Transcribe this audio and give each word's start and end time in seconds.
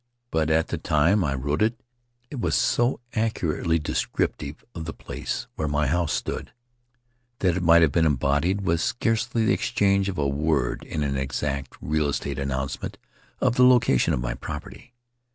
But 0.31 0.49
at 0.49 0.69
the 0.69 0.79
time 0.79 1.23
I 1.23 1.35
wrote 1.35 1.61
it 1.61 1.79
it 2.31 2.39
was 2.41 2.55
so 2.55 2.99
accurately 3.13 3.77
descriptive 3.77 4.65
of 4.73 4.85
the 4.85 4.93
place 4.95 5.45
where 5.57 5.67
my 5.67 5.85
house 5.85 6.11
stood 6.11 6.51
that 7.37 7.55
it 7.55 7.61
might 7.61 7.83
have 7.83 7.91
been 7.91 8.07
embodied 8.07 8.61
with 8.61 8.81
scarcely 8.81 9.45
the 9.45 9.53
exchange 9.53 10.09
of 10.09 10.17
a 10.17 10.27
word 10.27 10.81
in 10.85 11.03
an 11.03 11.17
exact 11.17 11.75
real 11.81 12.09
estate 12.09 12.39
announcement 12.39 12.97
of 13.39 13.57
the 13.57 13.63
location 13.63 14.11
of 14.11 14.19
my 14.19 14.33
property. 14.33 14.95